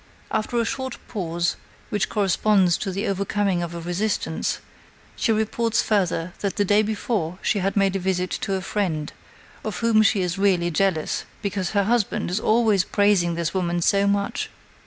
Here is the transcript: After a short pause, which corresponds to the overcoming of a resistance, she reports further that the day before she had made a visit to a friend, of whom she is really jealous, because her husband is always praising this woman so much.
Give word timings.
After 0.31 0.59
a 0.59 0.65
short 0.65 0.97
pause, 1.07 1.57
which 1.91 2.09
corresponds 2.09 2.75
to 2.79 2.89
the 2.91 3.05
overcoming 3.05 3.61
of 3.61 3.75
a 3.75 3.79
resistance, 3.79 4.57
she 5.15 5.31
reports 5.31 5.83
further 5.83 6.33
that 6.39 6.55
the 6.55 6.65
day 6.65 6.81
before 6.81 7.37
she 7.43 7.59
had 7.59 7.77
made 7.77 7.95
a 7.95 7.99
visit 7.99 8.31
to 8.31 8.55
a 8.55 8.61
friend, 8.61 9.13
of 9.63 9.77
whom 9.81 10.01
she 10.01 10.21
is 10.21 10.39
really 10.39 10.71
jealous, 10.71 11.25
because 11.43 11.69
her 11.77 11.83
husband 11.83 12.31
is 12.31 12.39
always 12.39 12.83
praising 12.83 13.35
this 13.35 13.53
woman 13.53 13.79
so 13.79 14.07
much. 14.07 14.49